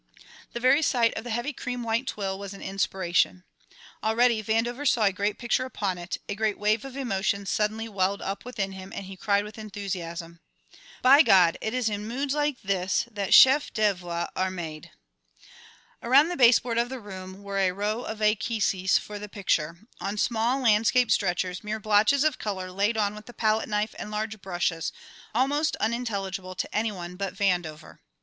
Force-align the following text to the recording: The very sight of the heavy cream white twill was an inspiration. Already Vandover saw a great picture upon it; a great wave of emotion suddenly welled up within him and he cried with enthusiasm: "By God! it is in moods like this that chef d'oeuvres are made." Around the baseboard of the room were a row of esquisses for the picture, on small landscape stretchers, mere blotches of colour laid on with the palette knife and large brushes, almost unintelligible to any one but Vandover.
The 0.53 0.59
very 0.59 0.81
sight 0.81 1.13
of 1.13 1.23
the 1.23 1.29
heavy 1.29 1.53
cream 1.53 1.83
white 1.83 2.07
twill 2.07 2.39
was 2.39 2.55
an 2.55 2.61
inspiration. 2.63 3.43
Already 4.03 4.41
Vandover 4.41 4.83
saw 4.89 5.03
a 5.03 5.11
great 5.13 5.37
picture 5.37 5.63
upon 5.65 5.99
it; 5.99 6.17
a 6.27 6.33
great 6.33 6.57
wave 6.57 6.83
of 6.83 6.97
emotion 6.97 7.45
suddenly 7.45 7.87
welled 7.87 8.19
up 8.23 8.43
within 8.43 8.71
him 8.71 8.91
and 8.95 9.05
he 9.05 9.15
cried 9.15 9.43
with 9.43 9.59
enthusiasm: 9.59 10.39
"By 11.03 11.21
God! 11.21 11.55
it 11.61 11.75
is 11.75 11.87
in 11.87 12.07
moods 12.07 12.33
like 12.33 12.63
this 12.63 13.05
that 13.11 13.31
chef 13.35 13.71
d'oeuvres 13.75 14.29
are 14.35 14.49
made." 14.49 14.89
Around 16.01 16.29
the 16.29 16.35
baseboard 16.35 16.79
of 16.79 16.89
the 16.89 16.99
room 16.99 17.43
were 17.43 17.59
a 17.59 17.69
row 17.71 18.01
of 18.01 18.23
esquisses 18.23 18.97
for 18.97 19.19
the 19.19 19.29
picture, 19.29 19.81
on 19.99 20.17
small 20.17 20.59
landscape 20.63 21.11
stretchers, 21.11 21.63
mere 21.63 21.79
blotches 21.79 22.23
of 22.23 22.39
colour 22.39 22.71
laid 22.71 22.97
on 22.97 23.13
with 23.13 23.27
the 23.27 23.33
palette 23.35 23.69
knife 23.69 23.93
and 23.99 24.09
large 24.09 24.41
brushes, 24.41 24.91
almost 25.35 25.75
unintelligible 25.75 26.55
to 26.55 26.75
any 26.75 26.91
one 26.91 27.15
but 27.15 27.35
Vandover. 27.35 27.99